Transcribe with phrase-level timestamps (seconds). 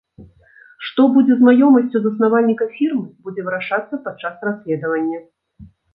[0.87, 5.19] Што будзе з маёмасцю заснавальніка фірмы, будзе вырашацца падчас расследавання.